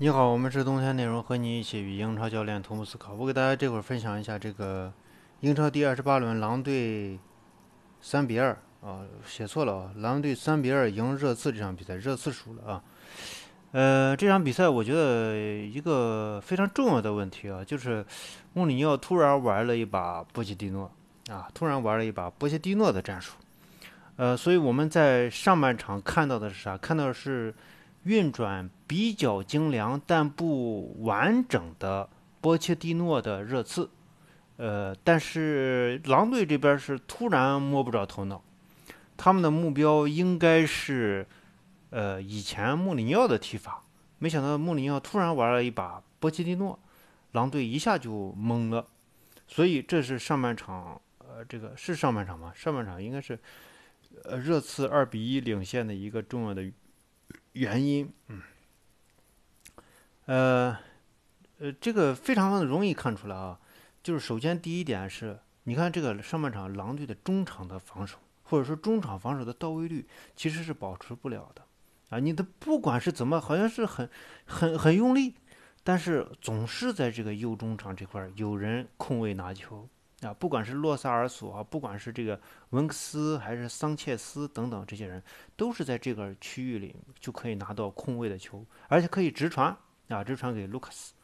[0.00, 3.14] 你好，我们是冬天内容，和你一起与英超教练同步思考。
[3.14, 4.92] 我给大家这会儿分享一下这个
[5.40, 7.18] 英超第二十八轮，狼队
[8.00, 12.84] 三比二啊，写错了啊，狼队三比二赢热刺这场比赛，热刺输了啊。
[13.72, 18.06] 呃，这场比赛我觉得一个非常重要的问题啊，就是
[18.52, 20.88] 穆里尼奥突然玩了一把波切蒂诺
[21.28, 23.34] 啊，突然玩了一把波切蒂诺的战术。
[24.14, 26.76] 呃，所以我们在上半场看到的是啥？
[26.76, 27.52] 看到的是。
[28.04, 32.08] 运转比较精良但不完整的
[32.40, 33.90] 波切蒂诺的热刺，
[34.56, 38.42] 呃，但是狼队这边是突然摸不着头脑，
[39.16, 41.26] 他们的目标应该是，
[41.90, 43.84] 呃，以前穆里尼奥的踢法，
[44.18, 46.78] 没想到穆里尼奥突然玩了一把波切蒂诺，
[47.32, 48.86] 狼队一下就懵了，
[49.46, 52.52] 所以这是上半场，呃，这个是上半场吗？
[52.54, 53.38] 上半场应该是，
[54.24, 56.64] 呃，热刺二比一领先的一个重要的。
[57.52, 58.42] 原因，嗯，
[60.26, 60.78] 呃，
[61.58, 63.58] 呃，这个非常的容易看出来啊，
[64.02, 70.06] 就是首先第一点是，你看这个上半场狼队的中场的防守，或者说中场防守的到位率
[70.36, 71.62] 其实是保持不了的，
[72.10, 74.08] 啊，你的不管是怎么，好像是很
[74.46, 75.34] 很很用力，
[75.82, 79.88] 但是总是在这个右中场这块有人空位拿球。
[80.22, 85.22] 啊，不管是洛萨尔索啊，不管是这个文克斯还是桑切斯等等这些人，
[85.56, 89.76] 都是在这个区域里就可以拿到空位的球，而且可以直传
[90.08, 91.14] 啊，直传给卢卡斯。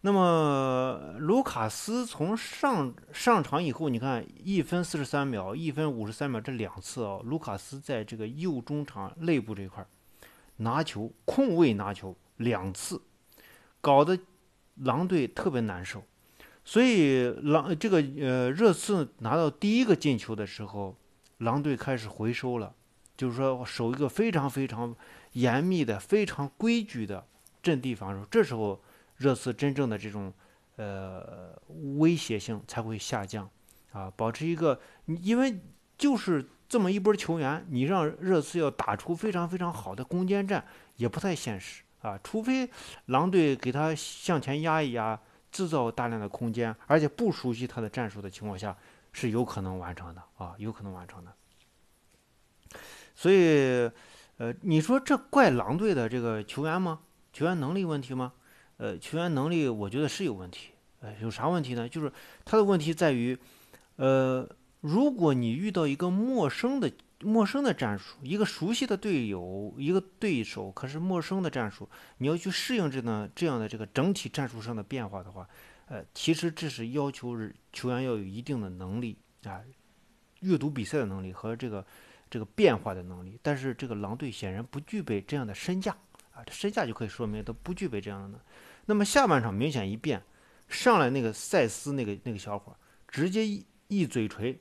[0.00, 9.86] 那么卢卡斯从上上场以后，你看一分四十三秒，一分五十三秒这两次啊，卢卡斯在这个右中场内部这块
[10.56, 13.00] 拿球空位拿球两次，
[13.80, 14.18] 搞得
[14.74, 16.02] 狼队特别难受。
[16.68, 20.94] 所以狼这个呃热刺拿到第一个进球的时候，
[21.38, 22.74] 狼队开始回收了，
[23.16, 24.94] 就是说守一个非常非常
[25.32, 27.26] 严密的、非常规矩的
[27.62, 28.22] 阵地防守。
[28.30, 28.78] 这时候
[29.16, 30.30] 热刺真正的这种
[30.76, 31.58] 呃
[31.96, 33.48] 威胁性才会下降
[33.92, 35.58] 啊，保持一个，因为
[35.96, 40.66] 就是这么一波球员，你让热刺要打出非常非常好的攻坚战
[40.96, 42.68] 也不太现实啊，除非
[43.06, 45.18] 狼队给他向前压一压。
[45.50, 48.76] 制造大量的空间，而且不熟悉他的战术的情况下，
[49.12, 51.32] 是有可能完成的啊，有可能完成的。
[53.14, 53.90] 所以，
[54.36, 57.00] 呃，你说这怪狼队的这个球员吗？
[57.32, 58.32] 球员能力问题吗？
[58.76, 60.70] 呃，球员能力我觉得是有问题。
[61.00, 61.88] 呃，有啥问题呢？
[61.88, 62.12] 就是
[62.44, 63.38] 他的问题在于，
[63.96, 64.48] 呃，
[64.80, 66.90] 如果你遇到一个陌生的。
[67.20, 75.48] 陌生的战术，一个熟悉的队友，一个对手，可是陌生的战术，你要去适应这呢这样的这个整体战术上的变化的话，
[75.86, 77.36] 呃，其实这是要求
[77.72, 79.60] 球员要有一定的能力啊，
[80.40, 81.84] 阅读比赛的能力和这个
[82.30, 83.36] 这个变化的能力。
[83.42, 85.96] 但是这个狼队显然不具备这样的身价
[86.30, 88.40] 啊，这身价就可以说明他不具备这样的。
[88.86, 90.22] 那么下半场明显一变，
[90.68, 92.76] 上来那个塞斯那个那个小伙，
[93.08, 94.56] 直接一一嘴锤。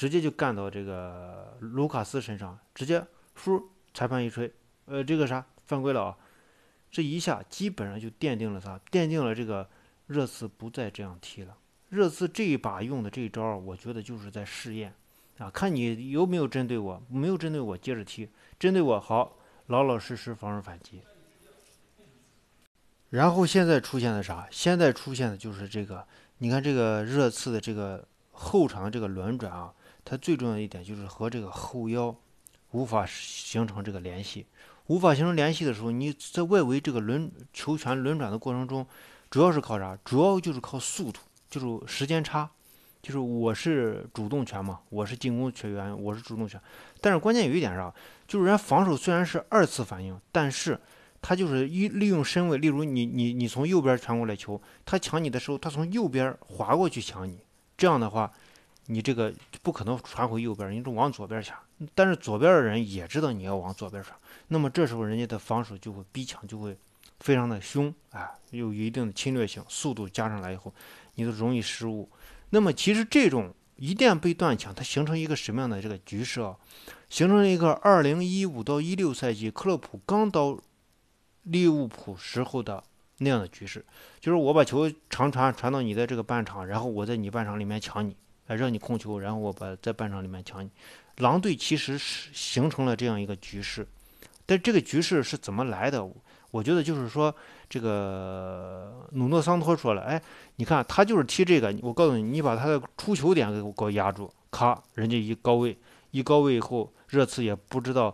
[0.00, 3.62] 直接就干到这个卢卡斯身上，直接呼，
[3.92, 4.50] 裁判一吹，
[4.86, 6.16] 呃，这个啥犯规了啊？
[6.90, 8.80] 这一下基本上就奠定了啥？
[8.90, 9.68] 奠定了这个
[10.06, 11.54] 热刺不再这样踢了。
[11.90, 14.94] 热刺这一把用的这一招，我觉得就是在试验
[15.36, 21.02] 啊，看你有没有针对我，没有针对我接着踢，针对我好，老老实实防守反击。
[23.10, 24.48] 然后现在出现的啥？
[24.50, 26.08] 现在出现的就是这个，
[26.38, 29.74] 你看这个热刺的这个后场这个轮转啊。
[30.04, 32.14] 它最重要的一点就是和这个后腰
[32.72, 34.46] 无法形成这个联系，
[34.86, 38.86] 无法形成联系的时候，你在外围这个轮球权轮转的过程中，
[39.28, 39.98] 主要是靠啥？
[40.04, 42.48] 主要就是靠速度，就是时间差，
[43.02, 46.60] 就是我是主动权嘛，我是进攻球员，我是主动权。
[47.00, 47.92] 但是关键有一点啥？
[48.26, 50.78] 就是人家防守虽然是二次反应，但是
[51.20, 57.40] 他就是一利用身位，例如你你你从右边传过来球，他抢你的时候，他从右边滑过去抢你，
[57.76, 58.32] 这样的话。
[58.92, 61.56] 你这个不可能传回右边，你就往左边抢。
[61.94, 64.18] 但是左边的人也知道你要往左边传，
[64.48, 66.76] 那么这时候人家的防守就会逼抢，就会
[67.20, 70.74] 非常的凶啊，有一定的侵略性，速度加上来以后，
[71.14, 72.10] 你都容易失误。
[72.50, 76.56] 那么其实这种一旦被断抢，它形成一个什么样的这个局势啊？
[77.08, 80.58] 形成了一个二零一五到一六赛季克洛普刚到
[81.44, 82.82] 利物浦时候的
[83.18, 83.84] 那样的局势，
[84.18, 88.16] 就是我把球长传传到你的这个半场，然后我在你半场里面抢你。
[88.54, 90.70] 让你控球，然后我把在半场里面抢你。
[91.16, 93.86] 狼队其实是形成了这样一个局势，
[94.46, 96.08] 但这个局势是怎么来的？
[96.50, 97.32] 我觉得就是说，
[97.68, 100.20] 这个努诺桑托说了，哎，
[100.56, 105.78] 你看他就是踢这个，我告诉你，你把他的出球点给我给我压住，咔，人家一高位，
[106.10, 108.12] 一高位以后，热刺也不知道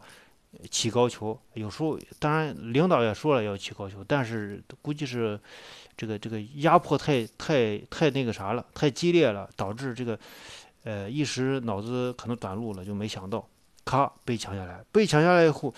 [0.71, 5.39] 起高球，有时候当然领导也说了要起高球，但是估计是
[5.97, 10.19] 这个这个压迫太太太那个啥了，太激烈了，导致这个
[10.85, 13.47] 呃一时脑子可能短路了，就没想到，
[13.85, 15.75] 咔被抢下来，被抢下来以后，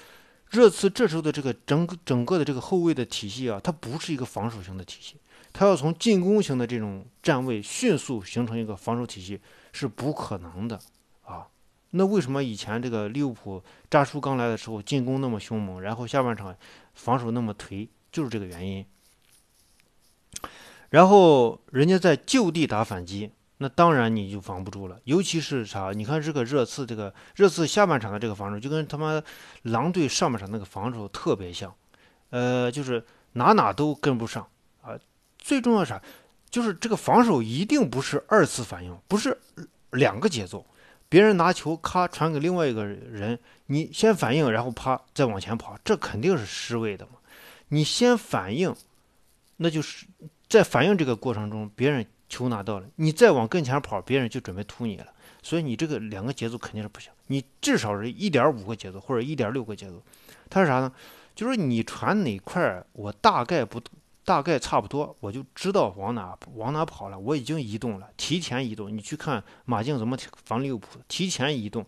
[0.51, 5.17] 热刺这时候的这个整整个的这个后卫的体系啊，它不是一个防守型的体系，
[5.53, 9.41] 它要从进攻型的这种站位迅速形成一个防守体系
[9.73, 10.79] 是不可能的
[11.23, 11.47] 啊。
[11.90, 16.55] 那为什么以前这个利物浦扎叔刚来的时候进攻那么凶猛，然后下半场
[16.94, 18.85] 防守那么颓，就是这个原因。
[20.90, 24.99] 然后人家在就地打反击，那当然你就防不住了。
[25.05, 25.93] 尤其是啥？
[25.93, 29.23] 你看这个热刺，这个热刺下半场的这个防守就跟他妈
[29.62, 31.75] 狼队上半场那个防守特别像，
[32.31, 34.46] 呃，就是哪哪都跟不上
[34.82, 34.99] 啊。
[35.38, 36.00] 最重要啥？
[36.50, 39.38] 就是这个防守一定不是二次反应，不是
[39.91, 40.64] 两个节奏。
[41.08, 47.12] 别人拿球，咔传给另外一个人，你先反应，然后啪再往前跑，这肯定是失位的嘛。
[47.69, 48.75] 你先反应，
[49.56, 50.06] 那就是
[50.49, 55.06] 在反应这个过程中，别人球拿到了，你再往跟前跑，别人就准备突你了。
[55.43, 60.02] 所以你这个两个节奏肯定是不行，你至少是一点五个节奏或者一点六个节奏。
[60.50, 60.93] 它是啥呢？
[61.34, 63.81] 就是你传哪块，我大概不。
[64.29, 67.19] 大概差不多，我就知道往哪往哪跑了。
[67.19, 68.95] 我已经移动了，提前移动。
[68.95, 71.87] 你去看马竞怎么防利物浦，提前移动。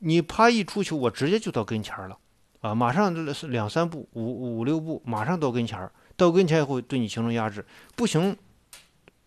[0.00, 2.18] 你啪一出球，我直接就到跟前了，
[2.60, 3.14] 啊，马上
[3.50, 7.64] 两三步、五五六步，马上到跟前儿到跟前以后对你形成压制，
[7.94, 8.36] 不行，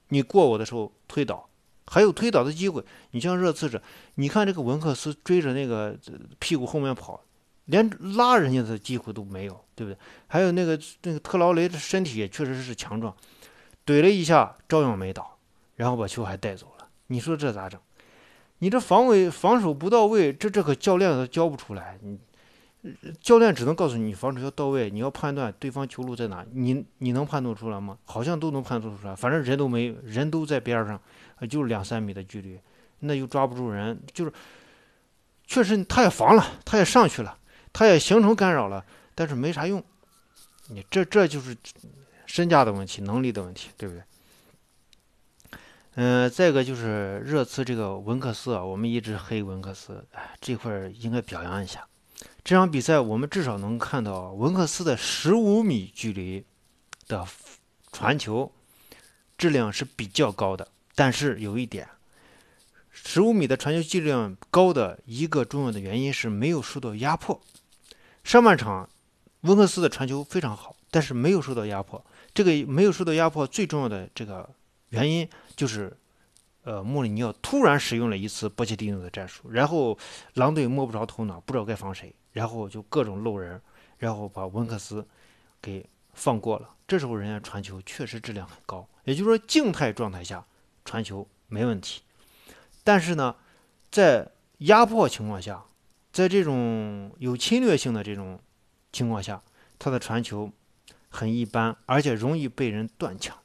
[0.09, 1.49] 你过我的时候推倒，
[1.87, 2.85] 还有推倒的机会。
[3.09, 3.81] 你像热刺这，
[4.13, 5.97] 你看这个文克斯追着那个
[6.37, 7.19] 屁股后面跑。
[7.69, 9.97] 连拉人家的机会都没有，对不对？
[10.27, 13.15] 还有那个那个特劳雷的身体也确实是强壮，
[13.85, 15.37] 怼了一下照样没倒，
[15.75, 16.87] 然后把球还带走了。
[17.07, 17.79] 你说这咋整？
[18.59, 21.97] 你这防卫防守不到位，这这可教练都教不出来。
[22.01, 22.19] 你
[23.21, 27.97] 教练只能告诉你防守要到位，你要判断对方球路在哪，你你能判断出来吗？
[28.05, 30.99] 好像都能判断出来，反正人都没人都在边上，
[31.49, 32.59] 就两三米的距离，
[32.99, 34.33] 那又抓不住人，就是
[35.45, 37.37] 确实他也防了，他也上去了。
[37.71, 38.85] 它也形成干扰了，
[39.15, 39.83] 但是没啥用。
[40.67, 41.55] 你这这就是
[42.25, 44.03] 身价的问题，能力的问题，对不对？
[45.95, 51.85] 嗯，再一个就是热刺这个文克斯啊，我们一直黑文克斯，哎，这块应该表扬一下。
[52.43, 56.45] 这场比赛我们至少能看到文克斯的十五米距离
[57.07, 57.25] 的
[57.91, 58.51] 传球
[59.37, 61.87] 质量是比较高的，但是有一点。
[62.91, 67.41] 十五米的传球质量高的一个重要的原因是没有受到压迫。
[68.23, 68.87] 上半场，
[69.41, 72.03] 温克斯的传球非常好，但是没有受到压迫。
[72.33, 74.47] 这个没有受到压迫最重要的这个
[74.89, 75.95] 原因就是，
[76.63, 79.97] 呃，穆里尼奥突然使用了一次波切蒂诺的战术，然后
[80.35, 83.59] 狼队摸不着头脑，不知道该防谁，然后就各种漏人，
[83.97, 85.05] 然后把温克斯
[85.61, 85.83] 给
[86.13, 86.69] 放过了。
[86.87, 90.45] 这时候人家传球确实质量很高，也就是说静态状态下
[90.85, 92.01] 传球没问题。
[92.83, 93.35] 但是呢，
[93.91, 94.27] 在
[94.59, 95.63] 压迫情况下，
[96.19, 98.37] 在这种有侵略性的这种
[98.91, 99.41] 情况下，
[99.77, 100.51] 他的传球
[101.07, 103.37] 很一般，而且容易被人断抢。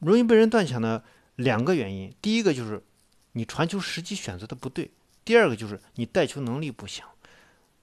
[0.00, 1.02] 容易被人断抢的
[1.36, 2.84] 两个原因，第一个就是
[3.32, 4.90] 你传球时机选择的不对，
[5.24, 7.02] 第二个就是你带球能力不行，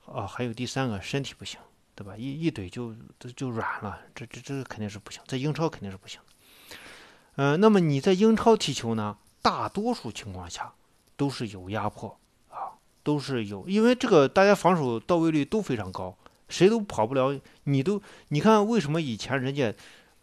[0.05, 1.59] 啊，还有第三个身体不行，
[1.95, 2.15] 对吧？
[2.15, 2.95] 一一怼就
[3.35, 6.21] 就软了，这这这肯定是不行，在英超肯定是不行。
[7.37, 9.17] 嗯，那么你在英超踢球呢？
[9.41, 10.71] 大多数情况下
[11.17, 12.19] 都是有压迫，
[13.03, 16.17] 都是有，因为这个大家防守到位率都非常高，
[16.47, 17.37] 谁都跑不了。
[17.65, 19.73] 你都你看，为什么以前人家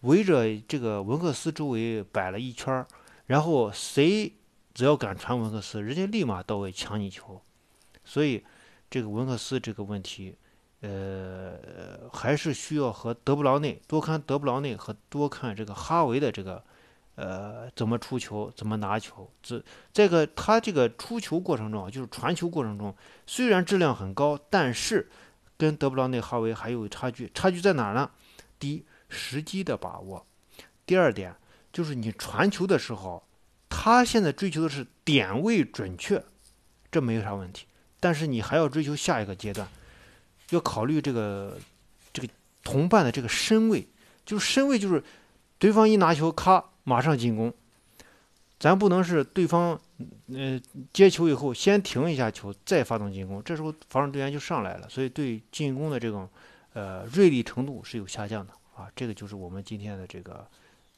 [0.00, 2.87] 围着这个文克斯周围摆了一圈儿，
[3.26, 4.32] 然后谁
[4.72, 7.40] 只要敢传文克斯，人家立马到位抢你球。
[8.04, 8.42] 所以
[8.88, 10.34] 这个文克斯这个问题，
[10.80, 16.64] 呃，还是需要和德布劳内多看德布劳内和多看这个哈维的这个。
[17.21, 19.31] 呃，怎么出球，怎么拿球？
[19.43, 19.62] 这
[19.93, 22.97] 这个他这个出球过程中啊，就是传球过程中，
[23.27, 25.07] 虽然质量很高，但是
[25.59, 27.31] 跟德布劳内、哈维还有差距。
[27.35, 28.11] 差距在哪呢？
[28.59, 30.25] 第一，时机的把握；
[30.87, 31.37] 第二点
[31.71, 33.23] 就是你传球的时候，
[33.69, 36.25] 他现在追求的是点位准确，
[36.91, 37.67] 这没有啥问题。
[38.00, 39.69] 但是你还要追求下一个阶段，
[40.49, 41.59] 要考虑这个
[42.15, 42.29] 这个
[42.65, 43.87] 同伴的这个身位，
[44.25, 45.05] 就是身位就是
[45.59, 46.65] 对方一拿球，咔。
[46.90, 47.54] 马上进攻，
[48.59, 49.80] 咱不能是对方，
[50.35, 50.61] 呃，
[50.92, 56.28] 接球以后先停一下球，再发动进攻，这时候防守队员就上来了，所以对进攻的这种，
[56.73, 58.90] 呃，锐利程度是有下降的啊。
[58.97, 60.44] 这个就是我们今天的这个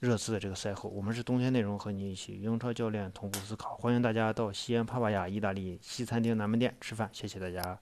[0.01, 7.79] 热刺的这个赛后，我们是冬天内容和你一起英超教练同步思考，欢迎大家到西安帕帕亚意大利西餐厅南门店吃饭，谢谢大家。